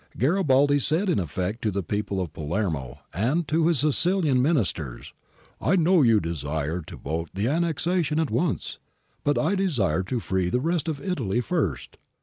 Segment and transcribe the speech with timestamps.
[0.15, 5.51] ^ Garibaldi said in effect to the people of Palermo and to his Sicilian ministers:*
[5.61, 8.79] I know you desire to vote the annexation at once,
[9.23, 11.99] but I desire to free the rest of Italy first.